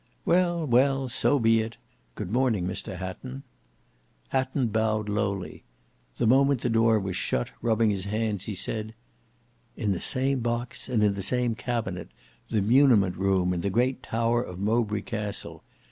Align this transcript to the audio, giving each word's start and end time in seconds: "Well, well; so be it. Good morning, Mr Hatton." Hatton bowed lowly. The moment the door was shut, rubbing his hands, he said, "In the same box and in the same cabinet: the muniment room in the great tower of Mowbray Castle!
"Well, 0.25 0.65
well; 0.65 1.09
so 1.09 1.37
be 1.37 1.59
it. 1.59 1.77
Good 2.15 2.31
morning, 2.31 2.65
Mr 2.65 2.97
Hatton." 2.97 3.43
Hatton 4.29 4.69
bowed 4.69 5.07
lowly. 5.07 5.63
The 6.17 6.25
moment 6.25 6.61
the 6.61 6.71
door 6.71 6.99
was 6.99 7.15
shut, 7.15 7.51
rubbing 7.61 7.91
his 7.91 8.05
hands, 8.05 8.45
he 8.45 8.55
said, 8.55 8.95
"In 9.77 9.91
the 9.91 10.01
same 10.01 10.39
box 10.39 10.89
and 10.89 11.03
in 11.03 11.13
the 11.13 11.21
same 11.21 11.53
cabinet: 11.53 12.09
the 12.49 12.63
muniment 12.63 13.15
room 13.15 13.53
in 13.53 13.61
the 13.61 13.69
great 13.69 14.01
tower 14.01 14.41
of 14.41 14.57
Mowbray 14.57 15.01
Castle! 15.01 15.63